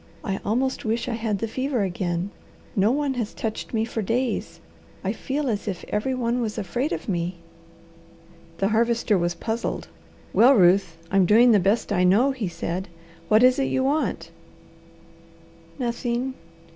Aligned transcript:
"I 0.23 0.39
almost 0.43 0.83
wish 0.83 1.07
I 1.07 1.13
had 1.13 1.37
the 1.37 1.47
fever 1.47 1.83
again. 1.83 2.31
No 2.75 2.89
one 2.91 3.13
has 3.13 3.35
touched 3.35 3.71
me 3.71 3.85
for 3.85 4.01
days. 4.01 4.59
I 5.03 5.13
feel 5.13 5.47
as 5.47 5.67
if 5.67 5.85
every 5.89 6.15
one 6.15 6.41
was 6.41 6.57
afraid 6.57 6.91
of 6.91 7.07
me." 7.07 7.35
The 8.57 8.69
Harvester 8.69 9.15
was 9.15 9.35
puzzled. 9.35 9.89
"Well, 10.33 10.55
Ruth, 10.55 10.97
I'm 11.11 11.27
doing 11.27 11.51
the 11.51 11.59
best 11.59 11.93
I 11.93 12.03
know," 12.03 12.31
he 12.31 12.47
said. 12.47 12.87
"What 13.27 13.43
is 13.43 13.59
it 13.59 13.65
you 13.65 13.83
want?" 13.83 14.31
"Nothing!" 15.77 16.33